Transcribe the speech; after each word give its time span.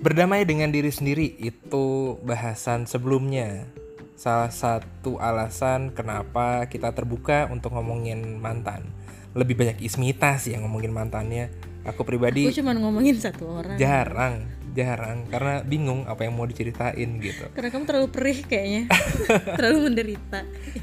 Berdamai 0.00 0.48
dengan 0.48 0.72
diri 0.72 0.88
sendiri 0.88 1.28
itu 1.36 2.16
bahasan 2.24 2.88
sebelumnya. 2.88 3.68
Salah 4.16 4.48
satu 4.48 5.20
alasan 5.20 5.92
kenapa 5.92 6.64
kita 6.68 6.92
terbuka 6.92 7.48
untuk 7.52 7.76
ngomongin 7.76 8.40
mantan. 8.40 8.88
Lebih 9.36 9.56
banyak 9.56 9.78
Ismita 9.80 10.40
sih 10.40 10.56
yang 10.56 10.64
ngomongin 10.64 10.92
mantannya. 10.92 11.52
Aku 11.84 12.04
pribadi 12.04 12.44
Aku 12.48 12.60
cuma 12.60 12.76
ngomongin 12.76 13.16
satu 13.16 13.48
orang. 13.48 13.76
jarang, 13.76 14.44
jarang 14.72 15.24
karena 15.28 15.64
bingung 15.64 16.04
apa 16.04 16.28
yang 16.28 16.36
mau 16.36 16.44
diceritain 16.44 17.16
gitu. 17.20 17.48
Karena 17.56 17.68
kamu 17.68 17.84
terlalu 17.88 18.08
perih 18.12 18.38
kayaknya. 18.44 18.82
terlalu 19.56 19.78
menderita. 19.88 20.40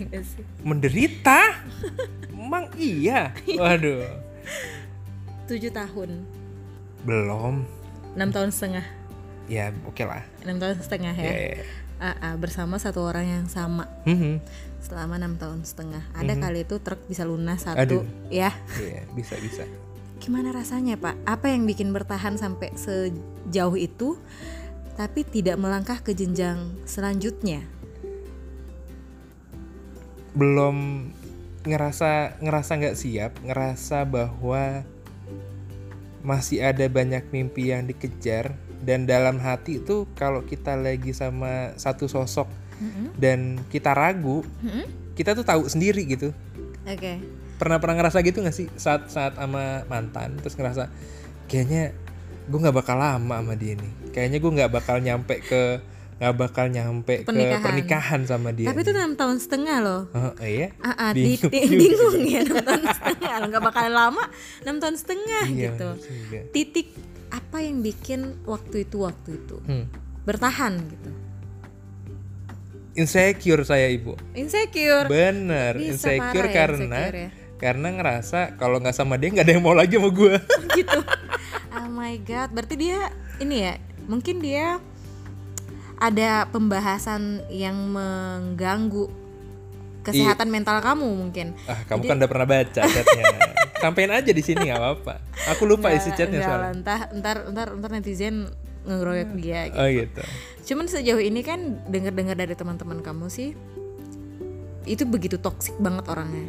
Ya 0.10 0.22
sih? 0.26 0.42
Menderita? 0.62 1.42
Emang 2.34 2.70
iya? 2.78 3.30
Waduh. 3.46 4.06
Tujuh 5.46 5.70
tahun, 5.70 6.26
Belum. 7.02 7.64
enam 8.18 8.30
tahun 8.34 8.50
setengah, 8.50 8.84
Ya, 9.48 9.72
oke 9.88 10.04
lah. 10.04 10.24
enam 10.44 10.60
tahun 10.60 10.78
setengah 10.84 11.16
ya. 11.16 11.24
Ya, 11.24 11.34
ya, 11.34 11.50
ya. 11.56 11.66
Ah, 11.98 12.16
ah, 12.22 12.34
bersama 12.38 12.78
satu 12.78 13.02
orang 13.02 13.26
yang 13.26 13.46
sama 13.50 13.90
Mhm. 14.06 14.38
selama 14.84 15.18
enam 15.18 15.34
tahun 15.36 15.66
setengah. 15.66 16.04
Ada 16.14 16.38
kali 16.38 16.62
itu 16.62 16.78
truk 16.78 17.02
bisa 17.08 17.26
lunas 17.26 17.66
satu, 17.66 17.80
Aduh. 17.80 18.04
ya. 18.30 18.54
Iya, 18.78 19.08
bisa 19.18 19.34
bisa. 19.42 19.66
Gimana 20.20 20.52
rasanya 20.52 21.00
Pak? 21.00 21.16
Apa 21.26 21.50
yang 21.50 21.66
bikin 21.66 21.90
bertahan 21.90 22.38
sampai 22.38 22.70
sejauh 22.76 23.74
itu, 23.74 24.20
tapi 24.94 25.26
tidak 25.26 25.58
melangkah 25.58 25.98
ke 25.98 26.14
jenjang 26.14 26.76
selanjutnya? 26.86 27.66
belum 30.38 31.10
ngerasa 31.66 32.38
ngerasa 32.38 32.72
nggak 32.78 32.94
siap 32.94 33.32
ngerasa 33.42 34.06
bahwa 34.06 34.86
masih 36.22 36.62
ada 36.62 36.86
banyak 36.86 37.26
mimpi 37.34 37.74
yang 37.74 37.90
dikejar 37.90 38.54
dan 38.80 39.04
dalam 39.04 39.38
hati 39.38 39.80
itu 39.80 40.06
kalau 40.14 40.42
kita 40.42 40.74
lagi 40.74 41.12
sama 41.12 41.74
satu 41.76 42.06
sosok 42.06 42.46
dan 43.16 43.40
kita 43.68 43.92
ragu 43.92 44.46
Mm-mm. 44.60 44.86
kita 45.14 45.34
tuh 45.34 45.42
tahu 45.42 45.66
sendiri 45.66 46.06
gitu 46.06 46.30
Oke. 46.84 47.18
pernah 47.58 47.78
pernah 47.78 47.98
ngerasa 47.98 48.22
gitu 48.22 48.40
nggak 48.40 48.54
sih 48.54 48.70
saat 48.76 49.08
saat 49.08 49.34
sama 49.34 49.82
mantan 49.86 50.38
terus 50.38 50.54
ngerasa 50.54 50.94
kayaknya 51.46 51.98
gue 52.46 52.60
nggak 52.60 52.78
bakal 52.78 52.96
lama 52.96 53.36
sama 53.36 53.54
dia 53.54 53.74
nih 53.74 53.92
kayaknya 54.10 54.38
gue 54.38 54.52
nggak 54.54 54.72
bakal 54.72 54.98
nyampe 54.98 55.42
ke 55.42 55.82
nggak 56.18 56.34
bakal 56.36 56.66
nyampe 56.66 57.22
Pernikahan. 57.24 57.54
ke 57.54 57.62
pernikahan 57.62 58.22
sama 58.24 58.50
dia 58.50 58.68
Tapi 58.68 58.82
itu 58.82 58.90
enam 58.90 59.14
tahun 59.14 59.38
setengah 59.38 59.78
loh. 59.80 60.02
Oh, 60.10 60.34
iya 60.42 60.74
ah, 60.82 61.14
di- 61.14 61.38
Bingung 61.38 61.46
di- 61.46 61.62
juga. 61.62 61.78
bingung 61.78 62.16
ya 62.26 62.40
enam 62.42 62.58
tahun 62.60 62.84
setengah 62.90 63.34
nggak 63.48 63.62
bakalan 63.64 63.94
lama 63.94 64.24
enam 64.62 64.76
tahun 64.78 64.96
setengah 64.98 65.44
Iya, 65.46 65.70
gitu 65.72 65.90
juga. 66.10 66.40
titik 66.50 66.88
apa 67.38 67.62
yang 67.62 67.86
bikin 67.86 68.42
waktu 68.44 68.84
itu 68.84 69.06
waktu 69.06 69.38
itu? 69.38 69.58
Hmm. 69.64 69.86
bertahan 70.28 70.76
gitu. 70.92 71.12
Insecure 72.98 73.64
saya 73.64 73.88
ibu. 73.88 74.18
Insecure. 74.34 75.06
Bener 75.08 75.78
Bisa 75.78 76.12
insecure 76.12 76.50
ya, 76.50 76.54
karena 76.66 77.00
insecure 77.00 77.16
ya. 77.16 77.30
karena 77.56 77.88
ngerasa 77.96 78.40
kalau 78.60 78.82
nggak 78.82 78.92
sama 78.92 79.16
dia 79.16 79.32
nggak 79.32 79.46
ada 79.46 79.54
yang 79.56 79.64
mau 79.64 79.78
lagi 79.78 79.96
sama 79.96 80.10
gue 80.12 80.36
gitu. 80.82 81.00
Oh 81.78 81.88
my 81.88 82.18
god. 82.26 82.50
Berarti 82.52 82.76
dia 82.76 83.08
ini 83.40 83.70
ya 83.70 83.74
mungkin 84.10 84.42
dia 84.42 84.82
ada 85.96 86.50
pembahasan 86.50 87.48
yang 87.48 87.78
mengganggu 87.88 89.08
kesehatan 90.04 90.50
mental 90.50 90.84
kamu 90.84 91.08
mungkin. 91.08 91.56
Ah 91.70 91.88
kamu 91.88 92.02
kan 92.04 92.16
udah 92.20 92.30
pernah 92.30 92.48
baca 92.50 92.82
chatnya 92.84 93.24
sampein 93.78 94.10
aja 94.10 94.28
di 94.28 94.40
sini 94.40 94.66
nggak 94.66 94.78
apa-apa 94.78 95.16
aku 95.48 95.64
lupa 95.64 95.90
isi 95.90 96.10
chatnya 96.12 96.42
soalnya 96.42 96.72
entah 96.74 97.02
ntar 97.14 97.38
ntar 97.48 97.68
ntar 97.74 97.90
netizen 97.92 98.50
ngeroyok 98.84 99.30
dia 99.36 99.60
gitu. 99.68 99.78
oh 99.78 99.88
gitu 99.88 100.24
Cuman 100.68 100.84
sejauh 100.86 101.20
ini 101.20 101.42
kan 101.42 101.80
dengar-dengar 101.86 102.36
dari 102.36 102.52
teman-teman 102.52 103.00
kamu 103.00 103.28
sih 103.28 103.56
itu 104.84 105.04
begitu 105.04 105.36
toksik 105.38 105.76
banget 105.78 106.08
orangnya. 106.08 106.48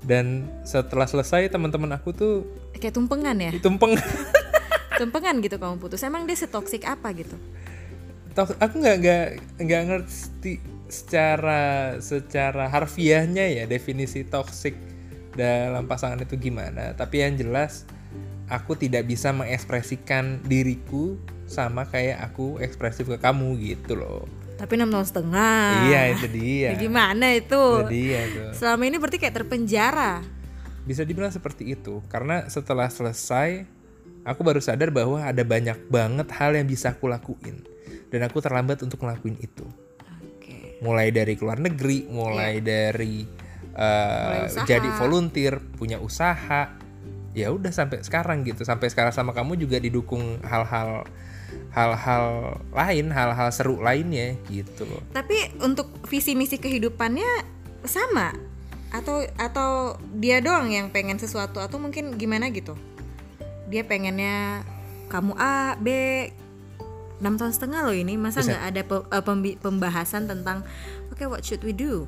dan 0.00 0.48
setelah 0.62 1.04
selesai 1.04 1.46
teman-teman 1.48 1.92
aku 1.92 2.10
tuh 2.10 2.34
Kayak 2.72 2.96
tumpengan 2.96 3.36
ya. 3.36 3.52
tumpeng 3.58 3.94
tumpengan 5.00 5.38
gitu 5.38 5.56
kamu 5.56 5.76
putus. 5.76 6.00
Emang 6.00 6.24
dia 6.24 6.34
setoksik 6.34 6.84
apa 6.84 7.12
gitu? 7.12 7.36
Tok- 8.32 8.56
aku 8.56 8.74
nggak 8.78 8.96
nggak 8.98 9.26
nggak 9.60 9.82
ngerti 9.86 10.52
secara 10.88 11.62
secara 11.98 12.66
harfiahnya 12.66 13.46
ya 13.52 13.64
definisi 13.64 14.24
toxic 14.24 14.74
dalam 15.32 15.84
pasangan 15.84 16.18
itu 16.18 16.34
gimana 16.36 16.92
tapi 16.92 17.20
yang 17.20 17.34
jelas 17.34 17.86
aku 18.46 18.74
tidak 18.74 19.04
bisa 19.04 19.30
mengekspresikan 19.30 20.42
diriku 20.42 21.14
sama 21.46 21.82
kayak 21.84 22.18
aku 22.20 22.58
ekspresif 22.58 23.06
ke 23.06 23.16
kamu 23.16 23.54
gitu 23.58 23.94
loh 23.94 24.26
Tapi 24.54 24.76
enam 24.76 24.92
tahun 24.92 25.06
setengah. 25.06 25.88
iya 25.88 26.12
itu 26.12 26.26
dia 26.28 26.68
Ya 26.68 26.76
gimana 26.76 27.32
itu? 27.32 27.62
dia 27.88 28.20
tuh 28.28 28.52
Selama 28.52 28.82
ini 28.84 28.96
berarti 28.96 29.16
kayak 29.16 29.36
terpenjara. 29.36 30.20
bisa 30.80 31.00
dibilang 31.00 31.30
seperti 31.30 31.70
itu 31.70 32.02
karena 32.06 32.44
setelah 32.46 32.86
selesai 32.86 33.64
aku 34.20 34.40
baru 34.42 34.58
sadar 34.58 34.90
bahwa 34.90 35.16
ada 35.18 35.40
banyak 35.40 35.86
banget 35.86 36.28
hal 36.34 36.52
yang 36.52 36.66
bisa 36.66 36.90
aku 36.90 37.06
lakuin 37.06 37.62
dan 38.10 38.20
aku 38.22 38.38
terlambat 38.38 38.80
untuk 38.80 38.98
ngelakuin 38.98 39.38
itu 39.38 39.64
Oke. 40.20 40.76
mulai 40.80 41.08
dari 41.08 41.34
keluar 41.34 41.56
negeri, 41.56 42.04
mulai 42.06 42.58
dari 42.58 43.22
uh, 43.74 44.46
usaha. 44.46 44.66
jadi 44.66 44.88
volunteer, 44.98 45.62
punya 45.78 45.98
usaha, 46.02 46.74
ya 47.36 47.48
udah 47.54 47.70
sampai 47.70 48.02
sekarang 48.02 48.42
gitu, 48.42 48.66
sampai 48.66 48.90
sekarang 48.90 49.14
sama 49.14 49.30
kamu 49.30 49.58
juga 49.60 49.78
didukung 49.78 50.42
hal-hal 50.42 51.06
hal-hal 51.70 52.58
lain, 52.74 53.10
hal-hal 53.10 53.48
seru 53.50 53.78
lainnya 53.82 54.38
gitu. 54.50 54.86
Loh. 54.86 55.02
Tapi 55.14 55.54
untuk 55.62 55.90
visi 56.06 56.34
misi 56.34 56.58
kehidupannya 56.58 57.46
sama? 57.86 58.34
Atau 58.90 59.22
atau 59.38 59.98
dia 60.18 60.42
doang 60.42 60.70
yang 60.70 60.90
pengen 60.90 61.18
sesuatu? 61.18 61.62
Atau 61.62 61.78
mungkin 61.78 62.18
gimana 62.18 62.50
gitu? 62.50 62.74
Dia 63.70 63.86
pengennya 63.86 64.66
kamu 65.10 65.34
A, 65.38 65.78
B, 65.78 65.90
6 67.22 67.38
tahun 67.38 67.52
setengah 67.54 67.80
loh 67.86 67.94
ini. 67.94 68.18
Masa 68.18 68.42
nggak 68.42 68.64
ada 68.66 68.82
pe- 68.82 69.06
eh, 69.10 69.58
pembahasan 69.58 70.26
tentang 70.26 70.66
oke 71.10 71.22
what 71.30 71.42
should 71.46 71.62
we 71.62 71.74
do 71.74 72.06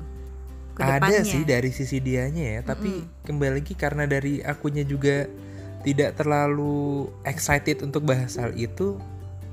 ke 0.73 0.81
Ada 0.81 1.21
sih 1.21 1.45
dari 1.45 1.69
sisi 1.69 2.01
dianya 2.01 2.57
ya, 2.57 2.61
tapi 2.65 3.05
kembali 3.29 3.61
lagi 3.61 3.77
karena 3.77 4.09
dari 4.09 4.41
akunya 4.41 4.81
juga 4.81 5.29
tidak 5.85 6.17
terlalu 6.17 7.13
excited 7.21 7.85
untuk 7.85 8.09
bahas 8.09 8.41
hal 8.41 8.57
itu, 8.57 8.97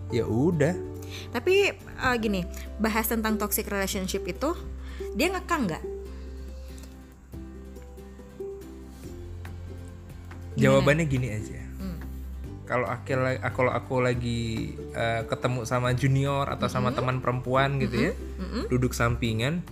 ya 0.08 0.24
udah. 0.24 0.72
Tapi 1.34 1.76
eh, 1.76 2.16
gini, 2.16 2.48
bahas 2.80 3.04
tentang 3.04 3.36
toxic 3.36 3.68
relationship 3.68 4.24
itu 4.24 4.56
dia 5.12 5.28
ngekang 5.28 5.68
nggak? 5.68 5.84
Jawabannya 10.56 11.04
gini 11.04 11.28
aja. 11.36 11.60
Hmm. 11.80 11.98
Kalau 12.64 12.86
aku 12.88 13.12
la- 13.16 13.40
kalau 13.52 13.72
aku 13.72 13.94
lagi 14.00 14.72
uh, 14.92 15.24
ketemu 15.28 15.68
sama 15.68 15.92
junior 15.92 16.48
atau 16.48 16.68
sama 16.68 16.92
teman 16.96 17.18
perempuan 17.20 17.76
gitu 17.76 18.08
ya, 18.08 18.12
duduk 18.70 18.94
sampingan, 18.94 19.64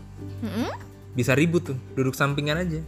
Mm-mm. 0.43 0.71
Bisa 1.13 1.33
ribut 1.33 1.65
tuh, 1.65 1.79
duduk 1.93 2.13
sampingan 2.13 2.59
aja, 2.59 2.81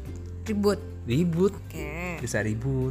Ribut. 0.42 0.80
ribut, 1.04 1.52
Oke. 1.54 2.18
bisa 2.18 2.40
ribut. 2.40 2.90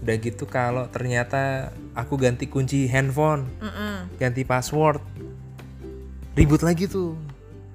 Udah 0.00 0.14
gitu 0.16 0.44
kalau 0.44 0.86
ternyata 0.86 1.70
aku 1.92 2.14
ganti 2.16 2.46
kunci 2.46 2.86
handphone, 2.86 3.44
Mm-mm. 3.58 4.06
ganti 4.16 4.42
password, 4.42 4.98
ribut 6.32 6.60
lagi 6.60 6.86
tuh. 6.86 7.16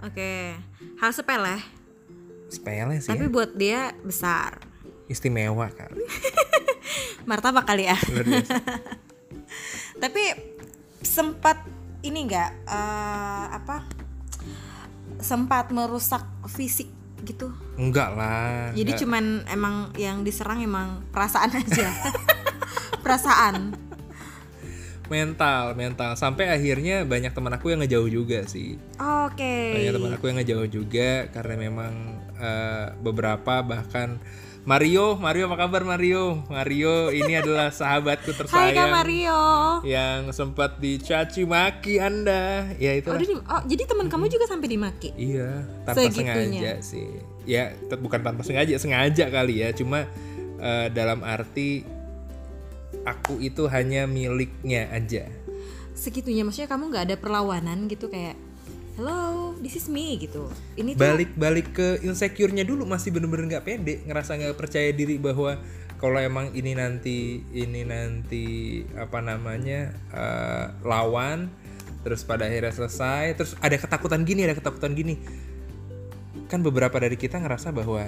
Oke. 0.02 0.54
Hal 0.96 1.12
sepele, 1.12 1.60
Sepele 2.46 2.98
sih, 2.98 3.10
tapi 3.10 3.26
ya. 3.26 3.30
buat 3.30 3.50
dia 3.54 3.80
besar. 4.00 4.58
istimewa 5.06 5.70
kali. 5.70 6.02
Martabak 7.30 7.64
kali 7.64 7.86
ya. 7.86 7.94
Tapi 9.96 10.24
sempat 11.00 11.62
ini 12.02 12.26
enggak 12.26 12.52
apa? 13.52 13.86
Sempat 15.18 15.70
merusak 15.70 16.22
fisik 16.46 16.90
gitu. 17.26 17.52
Enggak 17.76 18.14
lah. 18.14 18.72
Jadi 18.72 18.92
enggak. 18.94 19.02
cuman 19.04 19.26
emang 19.50 19.76
yang 19.98 20.22
diserang 20.22 20.62
emang 20.62 21.04
perasaan 21.10 21.52
aja. 21.58 21.90
perasaan. 23.04 23.76
mental, 25.06 25.78
mental. 25.78 26.18
Sampai 26.18 26.50
akhirnya 26.50 27.06
banyak 27.06 27.30
teman 27.30 27.54
aku 27.54 27.70
yang 27.70 27.86
ngejauh 27.86 28.10
juga 28.10 28.42
sih. 28.50 28.74
Oke. 28.98 29.78
banyak 29.78 29.94
teman 29.94 30.12
aku 30.18 30.26
yang 30.34 30.38
ngejauh 30.42 30.66
juga 30.66 31.30
karena 31.30 31.56
memang 31.62 31.94
eh, 32.42 32.90
beberapa 33.06 33.62
bahkan 33.62 34.18
Mario 34.66 35.14
Mario 35.22 35.46
apa 35.46 35.62
kabar 35.62 35.86
Mario? 35.86 36.42
Mario 36.50 37.14
ini 37.14 37.38
adalah 37.38 37.70
sahabatku 37.70 38.34
Hai 38.34 38.34
Kak 38.34 38.40
tersayang 38.50 38.90
Mario. 38.90 39.42
yang 39.86 40.34
sempat 40.34 40.82
dicaci 40.82 41.46
maki 41.46 42.02
anda. 42.02 42.74
Ya 42.82 42.98
itu 42.98 43.06
Oh, 43.06 43.22
oh, 43.46 43.62
jadi 43.70 43.86
teman 43.86 44.10
kamu 44.10 44.26
juga 44.26 44.50
sampai 44.50 44.66
dimaki. 44.66 45.14
iya 45.14 45.62
tanpa 45.86 46.10
Segitunya. 46.10 46.42
sengaja 46.50 46.74
sih. 46.82 47.10
Ya 47.46 47.78
bukan 47.94 48.26
tanpa 48.26 48.42
sengaja 48.42 48.74
sengaja 48.82 49.30
kali 49.30 49.62
ya. 49.62 49.70
Cuma 49.70 50.10
eh, 50.58 50.88
dalam 50.90 51.22
arti 51.22 51.86
aku 53.06 53.38
itu 53.38 53.70
hanya 53.70 54.10
miliknya 54.10 54.90
aja. 54.90 55.30
Segitunya 55.94 56.42
maksudnya 56.42 56.74
kamu 56.74 56.90
nggak 56.90 57.06
ada 57.14 57.16
perlawanan 57.22 57.86
gitu 57.86 58.10
kayak 58.10 58.34
hello 58.96 59.52
this 59.60 59.76
is 59.76 59.92
me 59.92 60.16
gitu. 60.16 60.48
Ini 60.80 60.96
tuh 60.96 61.04
balik 61.04 61.32
balik 61.36 61.68
ke 61.76 61.88
insecure-nya 62.04 62.64
dulu 62.64 62.88
masih 62.88 63.12
bener-bener 63.12 63.60
nggak 63.60 63.66
pede 63.68 63.96
ngerasa 64.08 64.40
nggak 64.40 64.56
percaya 64.56 64.90
diri 64.96 65.20
bahwa 65.20 65.60
kalau 66.00 66.20
emang 66.20 66.56
ini 66.56 66.76
nanti 66.76 67.44
ini 67.52 67.84
nanti 67.84 68.82
apa 68.96 69.20
namanya 69.20 69.92
eh, 70.16 70.66
lawan 70.88 71.52
terus 72.08 72.24
pada 72.24 72.48
akhirnya 72.48 72.72
selesai 72.72 73.36
terus 73.36 73.52
ada 73.60 73.76
ketakutan 73.76 74.24
gini 74.24 74.48
ada 74.48 74.56
ketakutan 74.56 74.96
gini. 74.96 75.20
Kan 76.46 76.62
beberapa 76.62 76.96
dari 77.02 77.18
kita 77.20 77.42
ngerasa 77.42 77.74
bahwa 77.74 78.06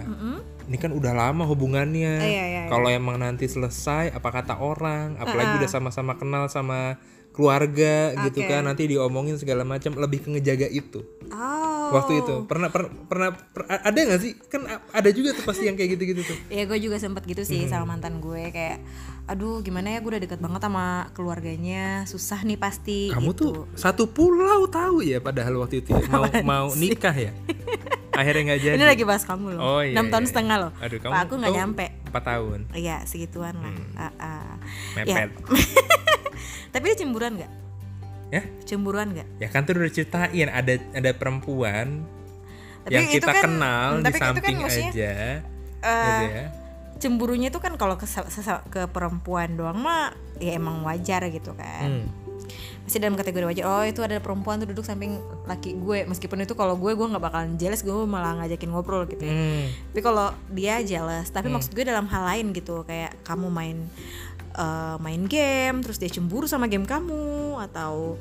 ini 0.70 0.78
kan 0.78 0.94
udah 0.94 1.12
lama 1.12 1.44
hubungannya. 1.44 2.16
Ah, 2.22 2.28
iya, 2.28 2.32
iya, 2.32 2.46
iya. 2.48 2.64
kalau 2.70 2.88
emang 2.88 3.18
nanti 3.20 3.50
selesai 3.50 4.14
apa 4.14 4.30
kata 4.30 4.62
orang? 4.62 5.20
Apalagi 5.20 5.58
udah 5.58 5.68
sama-sama 5.68 6.16
kenal 6.16 6.46
sama 6.48 7.02
keluarga 7.38 8.18
gitu 8.26 8.42
Oke. 8.42 8.50
kan 8.50 8.66
nanti 8.66 8.90
diomongin 8.90 9.38
segala 9.38 9.62
macam 9.62 9.94
lebih 9.94 10.26
ke 10.26 10.34
ngejaga 10.34 10.66
itu. 10.74 11.06
Oh. 11.30 11.94
Waktu 11.94 12.26
itu. 12.26 12.36
Pernah 12.50 12.74
per- 12.74 12.90
pernah 13.06 13.30
per- 13.38 13.70
ada 13.70 13.94
nggak 13.94 14.22
sih? 14.26 14.34
Kan 14.50 14.66
ada 14.66 15.10
juga 15.14 15.38
tuh 15.38 15.46
pasti 15.46 15.70
yang 15.70 15.78
kayak 15.78 16.02
gitu-gitu 16.02 16.26
tuh. 16.26 16.38
Ya 16.50 16.66
gue 16.66 16.82
juga 16.82 16.98
sempet 16.98 17.30
gitu 17.30 17.46
sih 17.46 17.70
sama 17.70 17.94
mantan 17.94 18.18
gue 18.18 18.50
kayak 18.50 18.82
aduh 19.28 19.60
gimana 19.60 19.92
ya 19.92 20.00
gue 20.00 20.08
udah 20.18 20.24
deket 20.24 20.40
banget 20.40 20.62
sama 20.64 21.12
keluarganya 21.12 22.08
susah 22.08 22.48
nih 22.48 22.56
pasti 22.56 23.12
kamu 23.12 23.36
gitu. 23.36 23.44
tuh 23.44 23.56
satu 23.76 24.08
pulau 24.08 24.72
tahu 24.72 25.04
ya 25.04 25.20
padahal 25.20 25.68
waktu 25.68 25.84
itu 25.84 25.92
ya, 25.92 26.08
mau 26.08 26.24
mau 26.48 26.68
nikah 26.80 27.12
ya? 27.12 27.36
Akhirnya 28.18 28.42
nggak 28.50 28.62
jadi. 28.66 28.76
ini 28.82 28.88
lagi 28.88 29.04
bahas 29.06 29.28
kamu 29.30 29.54
loh. 29.54 29.62
Oh, 29.62 29.82
iya, 29.86 29.94
enam 29.94 30.10
tahun 30.10 30.26
iya, 30.26 30.30
setengah 30.34 30.56
iya. 30.58 30.64
loh. 30.66 30.72
Aduh, 30.82 30.98
kamu 30.98 31.12
Pak, 31.14 31.22
aku 31.22 31.34
nggak 31.38 31.54
nyampe. 31.54 31.86
empat 32.08 32.24
tahun. 32.24 32.60
Iya 32.74 32.98
segituan 33.06 33.56
lah. 33.62 33.70
Hmm. 33.78 33.94
Ah, 33.94 34.14
ah. 34.18 34.54
mepet 34.98 35.30
tapi 36.70 36.84
dia 36.94 36.98
cemburuan 37.00 37.34
nggak? 37.38 37.52
Ya? 38.28 38.42
Cemburuan 38.68 39.08
nggak? 39.16 39.28
Ya 39.40 39.48
kan 39.48 39.64
tuh 39.64 39.80
udah 39.80 39.92
ceritain 39.92 40.50
ada 40.52 40.74
ada 40.92 41.12
perempuan 41.16 42.04
Tapi 42.84 42.96
yang 42.96 43.08
kita 43.08 43.32
kan- 43.32 43.44
kenal 43.44 43.88
hmm, 44.00 44.04
di 44.04 44.12
kan 44.12 44.20
samping 44.36 44.58
maksudnya, 44.64 44.92
aja. 44.92 45.14
Gitu 45.88 46.26
ya. 46.32 46.46
cemburunya 46.98 47.48
itu 47.54 47.62
kan 47.62 47.78
kalau 47.78 47.94
ke, 47.94 48.10
ke 48.74 48.82
perempuan 48.90 49.54
doang 49.54 49.78
mah 49.78 50.18
ya 50.42 50.58
emang 50.58 50.82
wajar 50.84 51.30
gitu 51.30 51.54
kan. 51.54 52.04
Hmm. 52.04 52.08
masih 52.88 53.04
dalam 53.04 53.20
kategori 53.20 53.44
wajar. 53.44 53.64
Oh 53.68 53.84
itu 53.84 54.00
ada 54.00 54.16
perempuan 54.24 54.64
tuh 54.64 54.72
duduk 54.72 54.88
samping 54.88 55.20
laki 55.44 55.76
gue. 55.76 56.08
Meskipun 56.08 56.40
itu 56.48 56.56
kalau 56.56 56.80
gue 56.80 56.96
gue 56.96 57.04
nggak 57.04 57.20
bakalan 57.20 57.60
jealous 57.60 57.84
gue 57.84 57.92
malah 58.08 58.40
ngajakin 58.40 58.72
ngobrol 58.72 59.04
gitu 59.06 59.28
ya. 59.28 59.36
Hmm. 59.36 59.68
tapi 59.92 60.00
kalau 60.00 60.32
dia 60.50 60.80
jealous 60.82 61.28
tapi 61.28 61.52
maksud 61.52 61.76
gue 61.76 61.84
dalam 61.84 62.08
hal 62.08 62.24
lain 62.24 62.56
gitu 62.56 62.88
kayak 62.88 63.12
kamu 63.28 63.52
main 63.52 63.78
eh, 64.58 64.96
main 65.00 65.24
game 65.30 65.86
terus 65.86 66.02
dia 66.02 66.10
cemburu 66.10 66.50
sama 66.50 66.66
game 66.66 66.90
kamu 66.90 67.62
atau 67.70 68.18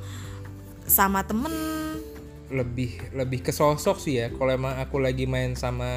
sama 0.87 1.25
temen? 1.27 1.50
Lebih 2.53 3.17
lebih 3.17 3.43
ke 3.43 3.50
sosok 3.50 3.99
sih 3.99 4.23
ya. 4.23 4.31
Kalau 4.31 4.53
emang 4.53 4.79
aku 4.79 5.03
lagi 5.03 5.27
main 5.27 5.56
sama 5.59 5.88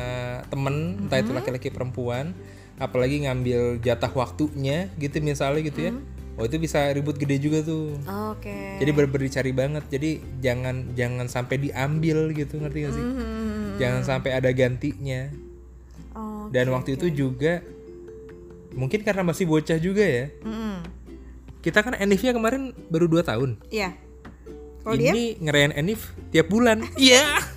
temen 0.49 1.05
entah 1.05 1.19
itu 1.21 1.35
laki-laki 1.35 1.69
perempuan 1.69 2.33
apalagi 2.79 3.27
ngambil 3.27 3.83
jatah 3.83 4.09
waktunya 4.15 4.87
gitu 4.95 5.19
misalnya 5.19 5.61
gitu 5.67 5.91
ya. 5.91 5.93
Oh 6.39 6.47
itu 6.47 6.55
bisa 6.55 6.87
ribut 6.95 7.19
gede 7.19 7.35
juga 7.43 7.59
tuh. 7.59 7.99
Oke. 8.31 8.79
Jadi 8.79 8.89
bener 8.95 9.11
dicari 9.11 9.51
banget. 9.51 9.83
Jadi 9.91 10.23
jangan 10.39 10.95
jangan 10.95 11.27
sampai 11.27 11.59
diambil 11.59 12.31
gitu 12.31 12.63
ngerti 12.63 12.87
gak 12.87 12.93
sih? 12.95 13.03
Hmm, 13.03 13.75
jangan 13.75 14.01
sampai 14.07 14.31
ada 14.39 14.47
gantinya. 14.55 15.27
Oh, 16.15 16.47
dan 16.47 16.71
waktu 16.71 16.95
itu 16.95 17.11
juga 17.11 17.59
mungkin 18.79 19.03
karena 19.03 19.27
masih 19.27 19.43
bocah 19.43 19.75
juga 19.75 20.07
ya. 20.07 20.31
Mm-mm. 20.47 20.79
kita 21.59 21.83
kan 21.83 21.91
enifnya 21.99 22.31
kemarin 22.31 22.71
baru 22.87 23.11
2 23.11 23.19
tahun. 23.27 23.59
Iya. 23.67 23.91
Dia 24.95 25.11
ini 25.11 25.35
ngerayain 25.43 25.75
enif 25.75 26.15
tiap 26.31 26.47
bulan. 26.47 26.87
Iya. 26.95 27.23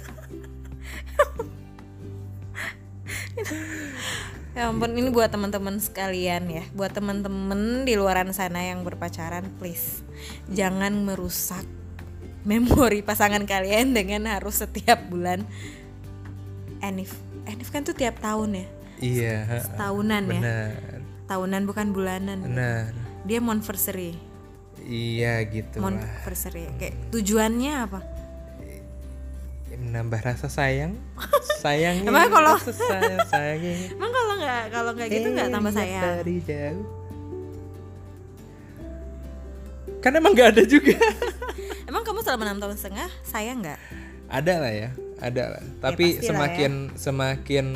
Ya 4.52 4.69
ampun, 4.69 4.92
ini 4.92 5.08
buat 5.08 5.32
teman-teman 5.32 5.80
sekalian 5.80 6.44
ya, 6.52 6.60
buat 6.76 6.92
teman-teman 6.92 7.88
di 7.88 7.96
luaran 7.96 8.36
sana 8.36 8.60
yang 8.60 8.84
berpacaran, 8.84 9.48
please 9.56 10.04
jangan 10.52 10.92
merusak 10.92 11.64
memori 12.44 13.00
pasangan 13.00 13.48
kalian 13.48 13.96
dengan 13.96 14.28
harus 14.28 14.60
setiap 14.60 15.08
bulan 15.08 15.48
Enif. 16.84 17.16
Enif 17.48 17.72
kan 17.72 17.80
tuh 17.80 17.96
tiap 17.96 18.20
tahun 18.20 18.60
ya, 18.60 18.66
iya. 19.00 19.36
Tahunan 19.72 20.22
ya, 20.28 20.40
tahunan 21.32 21.62
bukan 21.64 21.87
bulanan. 21.90 22.38
benar 22.43 22.93
Dia 23.23 23.38
monversary, 23.38 24.19
iya 24.79 25.40
gitu 25.43 25.79
lah 25.79 25.88
monversary. 25.88 26.69
Kayak 26.76 26.94
tujuannya 27.08 27.73
apa? 27.81 28.00
menambah 29.73 30.20
rasa 30.23 30.46
sayang 30.46 30.94
sayangnya 31.64 32.06
Emang 32.06 32.31
kalau- 32.31 32.61
sayang 32.62 33.19
sayangnya 33.26 33.75
Emang 33.96 34.11
kalau 34.11 34.34
nggak 34.37 34.62
kalau 34.70 34.90
nggak 34.94 35.08
gitu 35.11 35.29
nggak 35.29 35.49
tambah 35.50 35.73
sayang? 35.75 36.05
dari 36.20 36.37
jauh 36.38 36.84
kan 39.99 40.12
emang 40.12 40.32
nggak 40.32 40.55
ada 40.55 40.62
juga 40.62 40.94
Emang 41.90 42.02
kamu 42.02 42.20
selama 42.20 42.43
enam 42.44 42.58
tahun 42.58 42.76
setengah 42.76 43.11
sayang 43.23 43.58
nggak? 43.61 43.81
ada 44.29 44.55
lah 44.58 44.73
ya 44.73 44.90
ada. 45.22 45.58
Lah 45.58 45.64
tapi 45.78 46.19
pastilah 46.19 46.26
semakin 46.28 46.72
semakin 46.98 47.66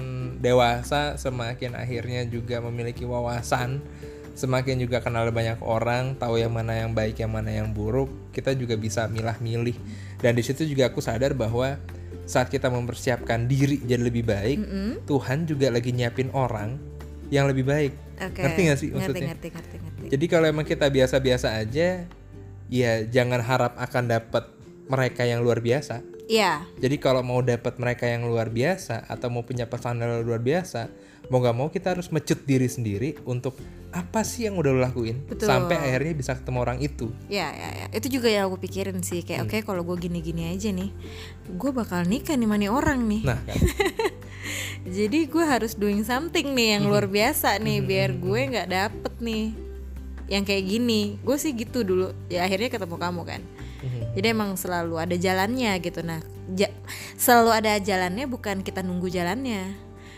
dewasa 0.43 1.15
semakin 1.17 1.79
akhirnya 1.79 2.27
juga 2.27 2.59
memiliki 2.61 3.07
wawasan 3.07 3.81
semakin 4.37 4.77
juga 4.85 5.01
kenal 5.01 5.33
banyak 5.33 5.65
orang 5.65 6.13
tahu 6.21 6.37
yang 6.37 6.53
mana 6.53 6.77
yang 6.77 6.93
baik 6.93 7.17
yang 7.17 7.33
mana 7.33 7.49
yang 7.49 7.73
buruk 7.73 8.13
kita 8.37 8.53
juga 8.53 8.77
bisa 8.77 9.09
milah-milih. 9.09 9.79
Dan 10.21 10.37
di 10.37 10.43
situ 10.45 10.69
juga 10.69 10.93
aku 10.93 11.01
sadar 11.01 11.33
bahwa 11.33 11.81
saat 12.27 12.51
kita 12.51 12.67
mempersiapkan 12.69 13.47
diri 13.47 13.79
jadi 13.87 14.03
lebih 14.03 14.27
baik 14.27 14.59
Tuhan 15.07 15.47
juga 15.47 15.71
lagi 15.71 15.95
nyiapin 15.95 16.35
orang 16.35 16.75
yang 17.31 17.47
lebih 17.47 17.63
baik. 17.67 17.95
Oke. 18.17 18.41
ngerti 18.43 18.61
gak 18.67 18.79
sih 18.81 18.89
Ngerti, 18.91 18.97
maksudnya? 18.97 19.29
ngerti, 19.37 19.49
ngerti, 19.53 19.77
ngerti. 19.77 20.07
jadi 20.09 20.25
kalau 20.33 20.47
emang 20.49 20.65
kita 20.65 20.87
biasa-biasa 20.89 21.49
aja 21.61 22.09
ya 22.73 22.93
jangan 23.07 23.41
harap 23.45 23.77
akan 23.77 24.05
dapat 24.09 24.45
mereka 24.89 25.23
yang 25.29 25.45
luar 25.45 25.61
biasa 25.61 26.01
Iya, 26.27 26.67
jadi 26.77 26.99
kalau 26.99 27.23
mau 27.23 27.39
dapat 27.39 27.79
mereka 27.79 28.03
yang 28.03 28.27
luar 28.27 28.51
biasa 28.51 29.07
atau 29.07 29.31
mau 29.31 29.47
punya 29.47 29.71
pasangan 29.71 30.03
yang 30.03 30.27
luar 30.27 30.43
biasa, 30.43 30.91
mau 31.31 31.39
nggak 31.39 31.55
mau 31.55 31.71
kita 31.71 31.95
harus 31.95 32.11
mecut 32.11 32.43
diri 32.43 32.67
sendiri 32.67 33.15
untuk 33.23 33.55
apa 33.95 34.27
sih 34.27 34.45
yang 34.45 34.59
udah 34.59 34.75
lo 34.75 34.81
lakuin 34.83 35.23
Betul. 35.25 35.47
sampai 35.47 35.79
akhirnya 35.79 36.13
bisa 36.13 36.35
ketemu 36.35 36.59
orang 36.61 36.79
itu. 36.83 37.15
Ya, 37.31 37.49
ya, 37.49 37.69
ya. 37.79 37.87
Itu 37.95 38.11
juga 38.11 38.27
yang 38.27 38.51
aku 38.51 38.59
pikirin 38.59 39.01
sih. 39.01 39.23
Kayak 39.23 39.47
Hmm. 39.47 39.49
oke 39.49 39.59
kalau 39.65 39.83
gue 39.87 39.97
gini-gini 40.03 40.51
aja 40.51 40.69
nih, 40.69 40.91
gue 41.49 41.71
bakal 41.71 42.03
nikah 42.03 42.35
nih 42.35 42.49
mani 42.51 42.67
orang 42.67 43.07
nih. 43.07 43.23
Nah, 43.23 43.39
kan? 43.47 43.57
Jadi 44.99 45.27
gue 45.27 45.45
harus 45.45 45.75
doing 45.75 46.03
something 46.03 46.53
nih 46.53 46.77
yang 46.77 46.91
luar 46.91 47.07
Hmm. 47.07 47.15
biasa 47.15 47.55
nih, 47.59 47.79
biar 47.89 48.11
gue 48.13 48.41
nggak 48.51 48.69
dapet 48.69 49.15
nih 49.23 49.45
yang 50.27 50.43
kayak 50.43 50.65
gini. 50.67 51.23
Gue 51.23 51.39
sih 51.39 51.55
gitu 51.55 51.87
dulu. 51.87 52.11
Ya 52.27 52.43
akhirnya 52.43 52.67
ketemu 52.67 52.99
kamu 52.99 53.23
kan. 53.23 53.41
Hmm. 53.87 54.03
Jadi 54.13 54.27
emang 54.29 54.51
selalu 54.55 54.95
ada 54.99 55.15
jalannya 55.15 55.73
gitu. 55.79 56.03
Nah, 56.03 56.19
ja- 56.53 56.75
selalu 57.15 57.51
ada 57.55 57.73
jalannya 57.79 58.27
bukan 58.27 58.61
kita 58.61 58.83
nunggu 58.83 59.07
jalannya, 59.09 59.73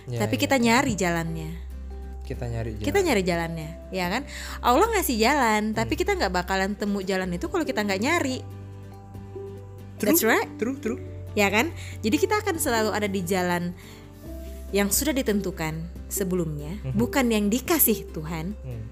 Ya, 0.08 0.18
tapi 0.18 0.34
ya. 0.37 0.40
kita 0.48 0.56
nyari 0.56 0.92
jalannya. 0.94 1.50
kita 2.25 2.44
nyari 2.44 2.76
jalan. 2.76 2.84
Kita 2.84 2.98
nyari 3.00 3.22
jalannya, 3.25 3.70
ya 3.88 4.06
kan? 4.08 4.22
Allah 4.60 4.84
ngasih 4.92 5.16
jalan, 5.16 5.72
tapi 5.72 5.96
Hmm. 5.96 6.00
kita 6.04 6.12
nggak 6.12 6.32
bakalan 6.34 6.76
temu 6.76 7.00
jalan 7.00 7.32
itu 7.32 7.48
kalau 7.48 7.64
kita 7.64 7.80
nggak 7.80 8.00
nyari. 8.00 8.44
True, 9.96 10.12
That's 10.12 10.22
right. 10.22 10.44
True, 10.56 10.76
true. 10.76 11.00
ya 11.32 11.48
kan? 11.48 11.72
Jadi 12.00 12.16
kita 12.18 12.37
akan 12.38 12.60
selalu 12.60 12.90
ada 12.92 13.08
di 13.08 13.25
jalan 13.25 13.72
yang 14.70 14.92
sudah 14.92 15.10
ditentukan 15.10 15.80
sebelumnya, 16.06 16.76
bukan 16.92 17.32
yang 17.32 17.48
dikasih 17.48 18.12
Tuhan. 18.12 18.52
Hmm. 18.60 18.84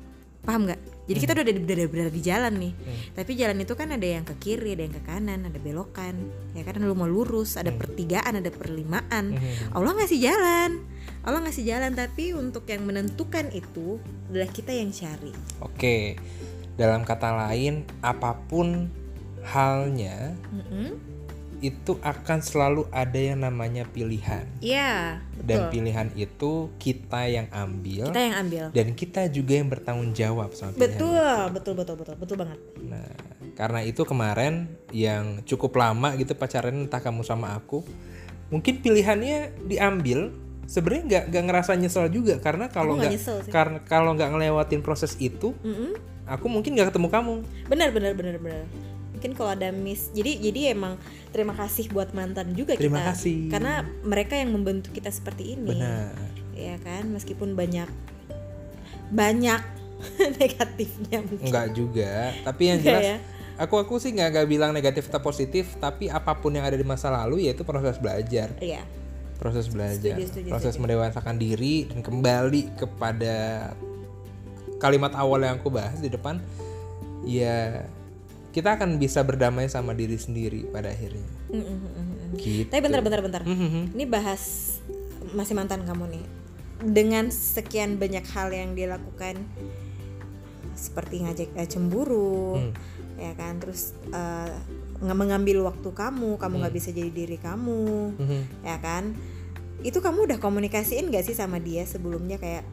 Paham 0.46 0.70
nggak? 0.70 0.80
Jadi 1.06 1.18
kita 1.22 1.38
udah 1.38 1.44
ada 1.46 1.54
berada, 1.54 1.84
berada 1.86 2.10
di 2.10 2.22
jalan 2.22 2.54
nih. 2.58 2.72
Hmm. 2.74 2.98
Tapi 3.14 3.30
jalan 3.38 3.58
itu 3.62 3.74
kan 3.78 3.88
ada 3.94 4.06
yang 4.06 4.26
ke 4.26 4.34
kiri, 4.42 4.74
ada 4.74 4.82
yang 4.90 4.94
ke 4.94 5.02
kanan, 5.06 5.46
ada 5.46 5.58
belokan. 5.62 6.14
Ya 6.54 6.66
kan 6.66 6.82
lu 6.82 6.94
mau 6.98 7.06
lurus, 7.06 7.54
ada 7.54 7.70
pertigaan, 7.70 8.42
ada 8.42 8.50
perlimaan. 8.50 9.38
Hmm. 9.38 9.74
Allah 9.74 9.92
ngasih 10.02 10.18
jalan. 10.18 10.82
Allah 11.22 11.40
ngasih 11.46 11.66
jalan 11.66 11.94
tapi 11.94 12.34
untuk 12.34 12.66
yang 12.66 12.86
menentukan 12.86 13.50
itu 13.54 14.02
adalah 14.30 14.50
kita 14.50 14.74
yang 14.74 14.90
cari. 14.90 15.34
Oke. 15.62 16.18
Dalam 16.74 17.06
kata 17.06 17.34
lain, 17.34 17.86
apa 18.02 18.34
pun 18.50 18.90
halnya. 19.46 20.34
Itu 21.64 21.96
akan 22.04 22.38
selalu 22.44 22.84
ada 22.92 23.16
yang 23.16 23.40
namanya 23.40 23.88
pilihan. 23.88 24.44
Iya, 24.60 25.24
Dan 25.40 25.68
betul. 25.68 25.72
pilihan 25.72 26.08
itu 26.12 26.52
kita 26.76 27.28
yang 27.32 27.48
ambil 27.48 28.12
Kita 28.12 28.20
yang 28.20 28.36
ambil. 28.44 28.64
dan 28.76 28.86
kita 28.92 29.22
juga 29.32 29.52
yang 29.56 29.68
bertanggung 29.72 30.12
jawab 30.12 30.52
sama 30.52 30.76
pilihan. 30.76 30.96
Betul, 31.00 31.36
betul, 31.56 31.74
betul, 31.74 31.94
betul, 31.96 32.14
betul 32.20 32.36
banget. 32.36 32.58
Nah, 32.84 33.08
karena 33.56 33.80
itu 33.82 34.02
kemarin 34.04 34.68
yang 34.92 35.40
cukup 35.48 35.72
lama 35.80 36.12
gitu 36.20 36.36
pacaran 36.36 36.76
entah 36.76 37.00
kamu 37.00 37.24
sama 37.24 37.56
aku, 37.56 37.80
mungkin 38.52 38.84
pilihannya 38.84 39.56
diambil 39.64 40.36
sebenarnya 40.66 41.02
nggak 41.06 41.24
nggak 41.32 41.44
ngerasa 41.46 41.72
nyesel 41.78 42.10
juga 42.10 42.36
karena 42.42 42.66
kalau 42.68 42.98
nggak 42.98 43.16
karena 43.48 43.78
kalau 43.86 44.12
nggak 44.12 44.28
ngelewatin 44.34 44.82
proses 44.82 45.14
itu, 45.16 45.54
Mm-mm. 45.62 45.94
aku 46.28 46.46
mungkin 46.52 46.76
nggak 46.76 46.92
ketemu 46.92 47.08
kamu. 47.08 47.34
Benar, 47.70 47.88
benar, 47.94 48.12
benar, 48.12 48.36
benar. 48.42 48.66
Mungkin 49.16 49.32
kalau 49.32 49.50
ada 49.50 49.72
miss 49.72 50.12
jadi 50.12 50.36
jadi 50.38 50.60
emang 50.70 51.00
terima 51.28 51.52
kasih 51.52 51.88
buat 51.88 52.12
mantan 52.12 52.52
juga 52.52 52.76
Terima 52.76 53.00
kita 53.00 53.10
kasih. 53.10 53.38
karena 53.48 53.74
mereka 54.02 54.36
yang 54.36 54.52
membentuk 54.52 54.92
kita 54.92 55.08
seperti 55.08 55.56
ini 55.56 55.72
benar 55.72 56.12
ya 56.52 56.76
kan 56.78 57.08
meskipun 57.08 57.52
banyak 57.52 57.88
banyak 59.08 59.60
negatifnya 60.40 61.24
mungkin 61.24 61.48
enggak 61.48 61.68
juga 61.72 62.36
tapi 62.44 62.62
yang 62.66 62.78
jelas 62.78 63.04
ya? 63.06 63.18
aku 63.56 63.80
aku 63.80 63.96
sih 63.96 64.12
nggak 64.12 64.28
nggak 64.30 64.46
bilang 64.46 64.70
negatif 64.70 65.08
atau 65.08 65.18
positif 65.18 65.64
tapi 65.76 66.06
apa 66.06 66.36
pun 66.36 66.52
yang 66.52 66.62
ada 66.62 66.76
di 66.76 66.84
masa 66.84 67.08
lalu 67.08 67.48
yaitu 67.48 67.64
proses 67.64 67.96
belajar 67.96 68.52
Iya. 68.60 68.84
proses 69.36 69.68
belajar 69.68 70.16
Setuju, 70.16 70.28
setuju, 70.28 70.48
proses 70.52 70.72
setuju. 70.72 70.82
mendewasakan 70.84 71.36
diri 71.36 71.88
dan 71.88 72.00
kembali 72.00 72.76
kepada 72.76 73.36
kalimat 74.76 75.16
awal 75.16 75.40
yang 75.40 75.56
aku 75.56 75.72
bahas 75.72 75.96
di 75.96 76.08
depan 76.08 76.36
ya 77.22 77.88
kita 78.56 78.80
akan 78.80 78.96
bisa 78.96 79.20
berdamai 79.20 79.68
sama 79.68 79.92
diri 79.92 80.16
sendiri 80.16 80.64
pada 80.66 80.88
akhirnya 80.88 81.28
Mm, 81.52 81.60
mm, 81.60 81.66
mm, 81.68 81.76
mm, 81.76 82.06
mm. 82.08 82.30
gitu 82.40 82.68
Tapi 82.72 82.80
bentar 82.80 83.04
bentar 83.04 83.20
bentar. 83.20 83.42
Mhm. 83.44 83.92
Ini 83.92 84.04
bahas 84.08 84.42
masih 85.30 85.52
mantan 85.52 85.84
kamu 85.84 86.08
nih. 86.08 86.24
Dengan 86.82 87.28
sekian 87.28 88.00
banyak 88.00 88.24
hal 88.26 88.48
yang 88.50 88.72
dia 88.72 88.88
lakukan 88.88 89.36
seperti 90.72 91.20
ngajak 91.20 91.48
eh, 91.52 91.64
cemburu, 91.66 92.56
Hmm. 92.56 92.72
ya 93.16 93.32
kan, 93.32 93.56
terus 93.56 93.96
nge- 94.96 95.16
mengambil 95.16 95.64
waktu 95.64 95.88
kamu, 95.88 96.36
kamu 96.36 96.54
nggak 96.58 96.72
Hmm. 96.72 96.80
bisa 96.80 96.90
jadi 96.92 97.10
diri 97.10 97.36
kamu, 97.36 98.12
Mhm. 98.16 98.40
ya 98.60 98.76
kan? 98.78 99.16
Itu 99.80 100.00
kamu 100.00 100.24
udah 100.26 100.38
komunikasiin 100.38 101.08
gak 101.08 101.24
sih 101.24 101.32
sama 101.32 101.56
dia 101.58 101.84
sebelumnya 101.84 102.36
kayak, 102.36 102.64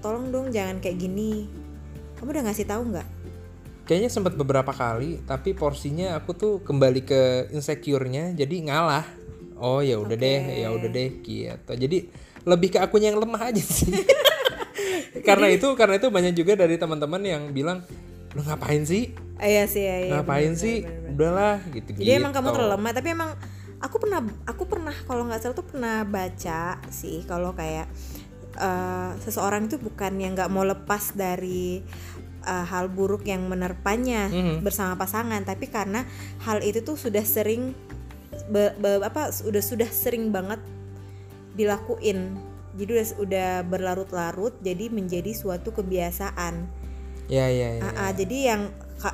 tolong 0.00 0.28
dong 0.28 0.48
jangan 0.48 0.80
kayak 0.80 0.96
gini. 0.98 1.48
Kamu 2.16 2.28
udah 2.30 2.44
ngasih 2.44 2.64
tahu 2.64 2.92
nggak? 2.92 3.08
Kayaknya 3.90 4.06
sempat 4.06 4.38
beberapa 4.38 4.70
kali 4.70 5.18
tapi 5.26 5.50
porsinya 5.50 6.14
aku 6.14 6.30
tuh 6.38 6.54
kembali 6.62 7.02
ke 7.02 7.50
insecure-nya 7.50 8.30
jadi 8.38 8.70
ngalah. 8.70 9.02
Oh 9.58 9.82
ya 9.82 9.98
udah 9.98 10.14
deh 10.14 10.40
Oke. 10.46 10.62
ya 10.62 10.68
udah 10.70 10.88
deh 10.94 11.10
gitu. 11.26 11.72
Jadi 11.74 11.98
lebih 12.46 12.70
ke 12.70 12.78
akunya 12.78 13.10
yang 13.10 13.18
lemah 13.18 13.50
aja 13.50 13.58
sih. 13.58 13.90
Karena 15.26 15.50
itu 15.50 15.66
karena 15.74 15.98
itu 15.98 16.06
banyak 16.06 16.32
juga 16.38 16.54
dari 16.54 16.78
teman-teman 16.78 17.18
yang 17.26 17.42
bilang 17.50 17.82
lu 18.38 18.46
ngapain 18.46 18.86
sih? 18.86 19.10
Iya 19.42 19.66
sih, 19.66 19.82
iya, 19.82 19.96
iya, 20.06 20.10
ngapain 20.20 20.54
bener, 20.54 20.62
sih? 20.62 20.76
bener, 20.86 21.00
bener. 21.00 21.12
udahlah 21.16 21.56
gitu 21.74 21.88
Jadi 21.98 22.10
emang 22.14 22.32
kamu 22.32 22.46
terlalu 22.54 22.72
lemah, 22.78 22.92
tapi 22.94 23.08
emang 23.10 23.30
aku 23.82 23.96
pernah 23.98 24.20
aku 24.46 24.62
pernah 24.68 24.94
kalau 25.08 25.22
nggak 25.26 25.40
salah 25.40 25.56
tuh 25.56 25.66
pernah 25.66 26.04
baca 26.04 26.78
sih 26.92 27.24
kalau 27.24 27.56
kayak 27.56 27.90
eh, 28.54 29.10
seseorang 29.24 29.66
itu 29.66 29.82
bukan 29.82 30.12
yang 30.20 30.36
nggak 30.36 30.52
mau 30.52 30.62
lepas 30.62 31.16
dari 31.16 31.82
eh, 32.40 32.64
hal 32.64 32.88
buruk 32.88 33.24
yang 33.24 33.46
menerpanya 33.46 34.28
Mhm. 34.28 34.60
bersama 34.60 34.96
pasangan, 34.96 35.42
tapi 35.42 35.66
karena 35.66 36.04
hal 36.42 36.60
itu 36.60 36.80
tuh 36.80 36.94
sudah 36.94 37.22
sering 37.22 37.72
be- 38.48 38.74
be- 38.74 39.00
apa 39.00 39.30
sudah 39.30 39.60
sudah 39.60 39.88
sering 39.88 40.30
banget 40.30 40.58
dilakuin. 41.54 42.38
Jadi 42.70 42.90
udah 42.94 43.06
udah 43.18 43.50
berlarut-larut 43.66 44.54
jadi 44.60 44.88
menjadi 44.88 45.34
suatu 45.34 45.70
kebiasaan. 45.70 46.78
ya 47.30 47.46
ya 47.46 47.78
ya 47.78 47.82
Ah, 47.86 47.94
ah, 47.94 48.10
jadi 48.10 48.36
yang 48.42 48.62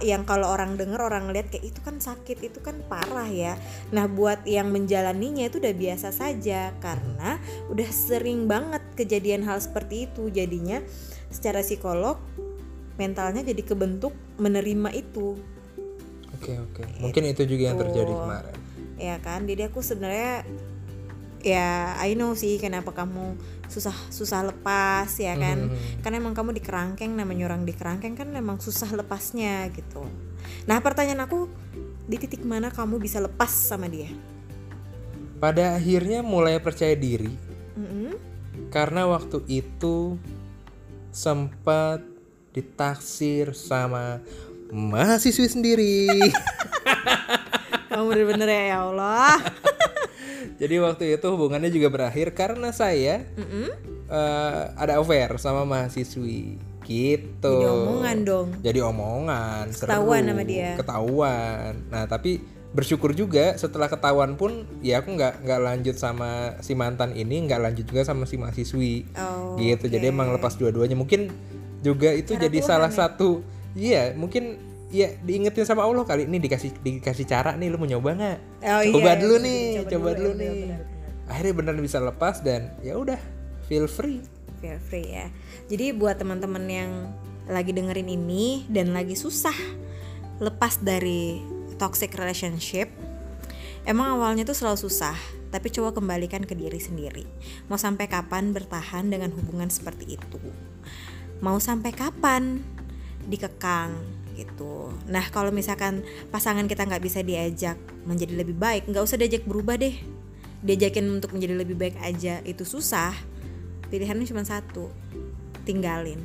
yang 0.01 0.25
kalau 0.25 0.49
orang 0.49 0.75
denger 0.75 0.99
orang 0.99 1.29
lihat 1.31 1.53
kayak 1.53 1.69
itu 1.69 1.85
kan 1.85 2.01
sakit 2.01 2.41
itu 2.41 2.59
kan 2.59 2.81
parah 2.89 3.29
ya 3.29 3.61
nah 3.93 4.09
buat 4.09 4.41
yang 4.49 4.73
menjalaninya 4.73 5.47
itu 5.47 5.61
udah 5.61 5.77
biasa 5.77 6.11
saja 6.11 6.73
karena 6.81 7.37
udah 7.69 7.91
sering 7.93 8.49
banget 8.49 8.81
kejadian 8.97 9.45
hal 9.45 9.61
seperti 9.61 10.09
itu 10.09 10.33
jadinya 10.33 10.81
secara 11.29 11.61
psikolog 11.61 12.17
mentalnya 12.97 13.45
jadi 13.45 13.63
kebentuk 13.63 14.13
menerima 14.37 14.93
itu. 14.93 15.37
Oke 16.37 16.53
oke. 16.57 16.83
Mungkin 17.01 17.23
itu 17.29 17.43
juga 17.45 17.73
yang 17.73 17.79
terjadi 17.79 18.13
Gitu. 18.13 18.21
kemarin. 18.21 18.57
Ya 18.97 19.17
kan? 19.21 19.45
Jadi 19.45 19.63
aku 19.65 19.81
sebenarnya 19.81 20.45
ya 21.41 21.95
I 21.97 22.13
know 22.13 22.33
sih 22.33 22.57
kenapa 22.57 22.91
kamu 22.91 23.37
susah 23.69 23.95
susah 24.11 24.47
lepas 24.47 25.11
ya 25.17 25.37
kan? 25.37 25.71
Mhm. 25.71 26.01
karena 26.03 26.17
emang 26.19 26.35
kamu 26.35 26.55
di 26.55 26.63
kerangkeng 26.63 27.13
namanya 27.13 27.47
orang 27.47 27.63
di 27.63 27.75
kerangkeng 27.75 28.15
kan 28.15 28.29
memang 28.29 28.57
susah 28.59 28.89
lepasnya 28.93 29.69
gitu. 29.71 30.03
Nah 30.65 30.81
pertanyaan 30.81 31.23
aku 31.23 31.47
di 32.07 32.17
titik 32.17 32.43
mana 32.43 32.71
kamu 32.71 32.97
bisa 32.97 33.19
lepas 33.19 33.51
sama 33.51 33.87
dia? 33.87 34.09
Pada 35.37 35.77
akhirnya 35.77 36.25
mulai 36.25 36.57
percaya 36.59 36.97
diri. 36.97 37.29
Mm-mm. 37.77 38.17
karena 38.73 39.05
waktu 39.05 39.45
itu 39.47 40.17
sempat 41.13 42.01
ditaksir 42.57 43.53
sama 43.53 44.25
mahasiswi 44.73 45.45
sendiri. 45.47 46.09
kamu 47.87 48.05
bener-bener 48.09 48.49
ya 48.49 48.63
ya 48.67 48.79
Allah 48.83 49.37
Jadi 50.57 50.81
waktu 50.81 51.05
itu 51.13 51.27
hubungannya 51.29 51.69
juga 51.69 51.93
berakhir 51.93 52.33
karena 52.33 52.73
saya 52.73 53.29
Mm-mm. 53.37 53.69
eh, 54.09 54.63
ada 54.73 54.97
affair 54.97 55.37
sama 55.37 55.69
mahasiswi 55.69 56.57
gitu. 56.81 57.53
Jadi 57.53 57.67
omongan 57.69 58.17
dong. 58.25 58.49
Jadi 58.63 58.79
omongan. 58.81 59.65
seru, 59.69 59.85
Ketahuan 59.85 60.23
sama 60.25 60.43
dia. 60.47 60.71
Ketahuan. 60.79 61.73
Nah 61.91 62.07
tapi 62.07 62.41
bersyukur 62.73 63.13
juga 63.13 63.53
setelah 63.57 63.85
ketahuan 63.87 64.37
pun 64.37 64.65
ya 64.81 65.01
aku 65.01 65.13
nggak 65.13 65.45
nggak 65.45 65.61
lanjut 65.61 65.97
sama 65.97 66.57
si 66.61 66.73
mantan 66.73 67.13
ini 67.13 67.45
nggak 67.45 67.61
lanjut 67.61 67.85
juga 67.85 68.05
sama 68.05 68.25
si 68.25 68.37
mahasiswi 68.37 69.09
Oh, 69.17 69.57
gitu 69.57 69.89
jadi 69.89 70.09
oke. 70.09 70.13
emang 70.13 70.29
lepas 70.31 70.55
dua-duanya 70.55 70.93
mungkin 70.93 71.33
juga 71.87 72.11
itu 72.11 72.35
Cara 72.35 72.43
jadi 72.51 72.59
Tuhan 72.59 72.69
salah 72.69 72.91
ya? 72.91 72.97
satu 73.07 73.31
iya 73.79 74.03
mungkin 74.19 74.59
ya 74.91 75.15
diingetin 75.23 75.63
sama 75.63 75.87
Allah 75.87 76.03
kali 76.03 76.27
ini 76.27 76.43
dikasih 76.43 76.83
dikasih 76.83 77.27
cara 77.27 77.55
nih 77.55 77.71
lu 77.71 77.79
mau 77.79 77.87
nyoba 77.87 78.11
nggak 78.19 78.39
Oh, 78.67 78.83
coba 78.99 79.11
iya, 79.15 79.23
dulu 79.23 79.35
bener, 79.39 79.47
nih 79.47 79.63
coba 79.63 79.91
coba, 79.91 80.09
dulu, 80.11 80.17
dulu, 80.17 80.31
iya, 80.31 80.35
nih 80.35 80.51
benar, 80.51 80.79
benar. 80.83 81.31
akhirnya 81.31 81.53
beneran 81.55 81.81
bisa 81.83 81.99
lepas 82.03 82.37
dan 82.43 82.61
ya 82.83 82.95
udah 82.99 83.21
feel 83.71 83.87
free 83.87 84.23
feel 84.59 84.81
free 84.81 85.07
ya. 85.13 85.29
Jadi 85.69 85.93
buat 85.93 86.17
teman-teman 86.17 86.65
yang 86.67 86.91
lagi 87.47 87.71
dengerin 87.71 88.09
ini 88.11 88.67
dan 88.67 88.91
lagi 88.91 89.15
susah 89.15 89.55
lepas 90.43 90.81
dari 90.83 91.41
toxic 91.77 92.13
relationship, 92.17 92.89
emang 93.85 94.17
awalnya 94.19 94.49
tuh 94.49 94.57
selalu 94.57 94.81
susah, 94.89 95.17
tapi 95.53 95.69
coba 95.73 95.93
kembalikan 95.93 96.43
ke 96.45 96.57
diri 96.57 96.81
sendiri. 96.81 97.25
Mau 97.69 97.77
sampai 97.77 98.09
kapan 98.09 98.51
bertahan 98.53 99.09
dengan 99.09 99.33
hubungan 99.33 99.69
seperti 99.69 100.17
itu? 100.17 100.41
Mau 101.45 101.59
sampai 101.61 101.93
kapan 101.93 102.61
dikekang 103.27 103.93
gitu. 104.37 104.93
Nah 105.09 105.25
kalau 105.33 105.49
misalkan 105.51 106.05
pasangan 106.29 106.69
kita 106.69 106.85
nggak 106.85 107.03
bisa 107.03 107.25
diajak 107.25 107.81
menjadi 108.05 108.37
lebih 108.37 108.57
baik, 108.57 108.89
nggak 108.89 109.05
usah 109.05 109.17
diajak 109.17 109.49
berubah 109.49 109.81
deh. 109.81 109.97
Diajakin 110.65 111.09
untuk 111.09 111.37
menjadi 111.37 111.55
lebih 111.57 111.77
baik 111.77 111.97
aja 112.01 112.41
itu 112.43 112.65
susah 112.65 113.13
pilihannya 113.89 114.27
cuma 114.27 114.43
satu 114.43 114.91
tinggalin 115.63 116.19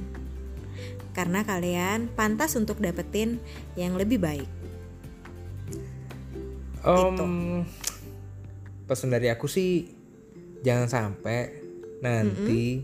karena 1.12 1.44
kalian 1.44 2.10
pantas 2.14 2.56
untuk 2.58 2.80
dapetin 2.80 3.38
yang 3.78 3.98
lebih 4.00 4.18
baik 4.22 4.50
Om, 6.82 7.14
Gitu. 7.14 7.26
pesan 8.90 9.14
dari 9.14 9.30
aku 9.30 9.46
sih 9.46 9.86
jangan 10.66 10.90
sampai 10.90 11.62
nanti 12.02 12.82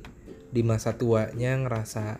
di 0.51 0.61
masa 0.63 0.95
tuanya 0.95 1.59
ngerasa 1.59 2.19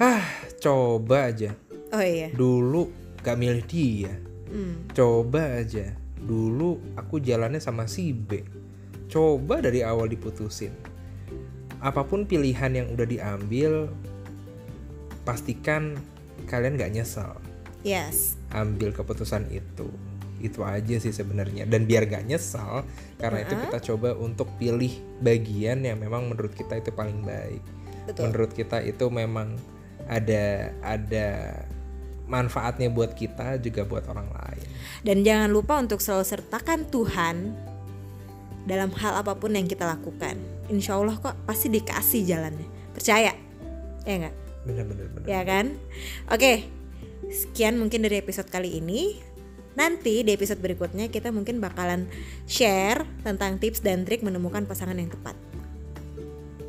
ah 0.00 0.24
coba 0.60 1.28
aja. 1.28 1.52
Oh 1.92 2.00
iya. 2.00 2.32
Dulu 2.32 2.88
gak 3.20 3.36
milih 3.36 3.64
dia. 3.68 4.14
Hmm. 4.50 4.90
coba 4.90 5.62
aja. 5.62 5.94
Dulu 6.18 6.98
aku 6.98 7.22
jalannya 7.22 7.62
sama 7.62 7.86
si 7.86 8.10
B. 8.10 8.42
Coba 9.06 9.62
dari 9.62 9.84
awal 9.84 10.10
diputusin. 10.10 10.74
Apa 11.80 12.04
pun 12.04 12.26
pilihan 12.26 12.72
yang 12.74 12.88
udah 12.92 13.06
diambil 13.06 13.88
pastikan 15.22 15.96
kalian 16.48 16.80
gak 16.80 16.92
nyesel. 16.96 17.36
Yes. 17.84 18.36
Ambil 18.52 18.92
keputusan 18.92 19.48
itu 19.52 19.88
itu 20.40 20.64
aja 20.64 20.96
sih 20.98 21.12
sebenarnya. 21.12 21.68
Dan 21.68 21.84
biar 21.84 22.08
gak 22.08 22.26
nyesel 22.26 22.84
karena 23.20 23.44
itu 23.44 23.54
kita 23.56 23.78
coba 23.92 24.16
untuk 24.16 24.48
pilih 24.56 24.92
bagian 25.20 25.84
yang 25.84 26.00
memang 26.00 26.32
menurut 26.32 26.52
kita 26.56 26.80
itu 26.80 26.90
paling 26.90 27.20
baik. 27.22 27.62
Betul. 28.08 28.28
Menurut 28.28 28.50
kita 28.56 28.80
itu 28.82 29.06
memang 29.12 29.54
ada 30.08 30.74
ada 30.82 31.28
manfaatnya 32.26 32.90
buat 32.90 33.12
kita 33.14 33.60
juga 33.60 33.84
buat 33.84 34.06
orang 34.08 34.26
lain. 34.30 34.66
Dan 35.04 35.22
jangan 35.22 35.50
lupa 35.50 35.78
untuk 35.78 35.98
selalu 36.00 36.24
sertakan 36.24 36.86
Tuhan 36.88 37.36
dalam 38.64 38.90
hal 38.96 39.20
apa 39.20 39.34
pun 39.36 39.52
yang 39.54 39.66
kita 39.66 39.84
lakukan. 39.86 40.38
Insya 40.70 40.96
Allah 40.96 41.18
kok 41.18 41.34
pasti 41.44 41.68
dikasih 41.68 42.22
jalannya. 42.26 42.68
Percaya? 42.94 43.34
Ya 44.06 44.14
nggak? 44.26 44.34
Bener-bener 44.64 45.06
bener. 45.12 45.26
ya 45.26 45.40
kan? 45.42 45.74
Oke 46.30 46.80
sekian 47.30 47.78
mungkin 47.78 48.02
dari 48.02 48.18
episode 48.18 48.50
kali 48.50 48.82
ini 48.82 49.20
nanti 49.78 50.26
di 50.26 50.30
episode 50.34 50.58
berikutnya 50.58 51.08
kita 51.08 51.30
mungkin 51.30 51.62
bakalan 51.62 52.10
share 52.44 53.06
tentang 53.22 53.62
tips 53.62 53.80
dan 53.80 54.02
trik 54.02 54.26
menemukan 54.26 54.66
pasangan 54.66 54.98
yang 54.98 55.08
tepat 55.08 55.38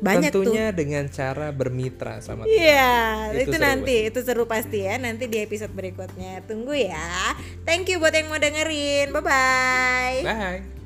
banyak 0.02 0.34
tuh 0.34 0.42
Tentunya 0.42 0.74
dengan 0.74 1.06
cara 1.06 1.54
bermitra 1.54 2.18
sama. 2.18 2.42
Iya, 2.42 3.30
Itu 3.38 3.38
itu, 3.38 3.50
seru 3.54 3.62
nanti, 3.62 3.96
itu 4.10 4.18
seru 4.26 4.44
pasti 4.50 4.82
ya. 4.82 4.98
Nanti 4.98 5.30
di 5.30 5.38
episode 5.38 5.70
berikutnya. 5.70 6.42
Tunggu 6.42 6.74
ya. 6.74 7.38
Thank 7.62 7.94
you 7.94 8.02
buat 8.02 8.10
yang 8.10 8.26
mau 8.26 8.42
dengerin. 8.42 9.14
Bye 9.14 9.22
bye. 9.22 10.18
Bye. 10.26 10.81